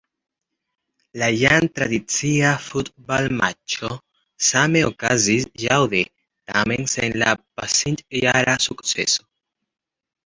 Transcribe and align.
La 1.23 1.27
jam 1.41 1.65
tradicia 1.79 2.53
futbalmaĉo 2.67 3.91
same 4.47 4.83
okazis 4.87 5.45
ĵaŭde, 5.65 6.03
tamen 6.53 6.91
sen 6.95 7.17
la 7.25 7.31
pasintjara 7.61 8.61
sukceso. 8.71 9.29